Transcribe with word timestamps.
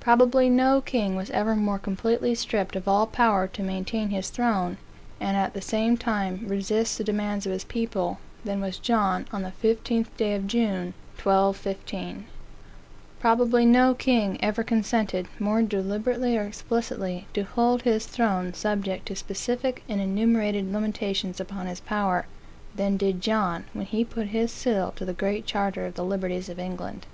Probably 0.00 0.48
no 0.48 0.80
king 0.80 1.16
was 1.16 1.28
ever 1.32 1.54
more 1.54 1.78
completely 1.78 2.34
stripped 2.34 2.76
of 2.76 2.88
all 2.88 3.06
power 3.06 3.46
to 3.48 3.62
maintain 3.62 4.08
his 4.08 4.30
throne, 4.30 4.78
and 5.20 5.36
at 5.36 5.52
the 5.52 5.60
same 5.60 5.98
time 5.98 6.46
resist 6.48 6.96
the 6.96 7.04
demands 7.04 7.44
of 7.44 7.52
his 7.52 7.64
people, 7.64 8.20
than 8.42 8.62
was 8.62 8.78
John 8.78 9.26
on 9.34 9.42
the 9.42 9.52
15th 9.62 10.16
day 10.16 10.34
of 10.34 10.46
June, 10.46 10.94
1215. 11.22 12.24
Probably 13.18 13.66
no 13.66 13.92
king 13.92 14.42
every 14.42 14.64
consented, 14.64 15.28
more 15.38 15.60
deliberately 15.60 16.38
or 16.38 16.44
explicitly, 16.44 17.26
to 17.34 17.42
hold 17.42 17.82
his 17.82 18.06
throne 18.06 18.54
subject 18.54 19.04
to 19.08 19.14
specific 19.14 19.82
and 19.86 20.00
enumerated 20.00 20.72
limitations 20.72 21.38
upon 21.38 21.66
his 21.66 21.80
power, 21.80 22.24
than 22.74 22.96
did 22.96 23.20
John 23.20 23.64
when 23.74 23.84
he 23.84 24.06
put 24.06 24.28
his 24.28 24.50
seal 24.50 24.92
to 24.92 25.04
the 25.04 25.12
Great 25.12 25.44
Charter 25.44 25.84
of 25.84 25.96
the 25.96 26.02
Liberties 26.06 26.48
of 26.48 26.58
England. 26.58 27.04